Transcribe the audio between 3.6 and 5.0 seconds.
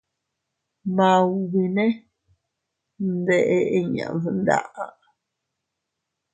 inña mdaʼa.